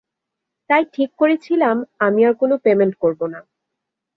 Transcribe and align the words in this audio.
তাই 0.69 0.83
ঠিক 0.93 1.09
করেছি্লাম 1.17 1.77
আমি 1.99 2.21
আর 2.25 2.33
কোনো 2.33 2.55
পেমেন্ট 2.57 2.95
করব 2.95 3.21
না। 3.27 3.39